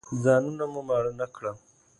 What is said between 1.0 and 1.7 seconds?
نه کړل.